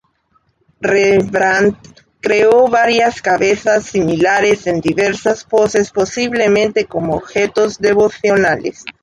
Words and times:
Rembrandt 0.81 1.77
creó 2.21 2.67
varias 2.67 3.21
cabezas 3.21 3.83
similares 3.85 4.65
en 4.65 4.81
diversas 4.81 5.43
poses, 5.43 5.91
posiblemente 5.91 6.85
como 6.85 7.13
objetos 7.15 7.77
devocionales. 7.77 8.83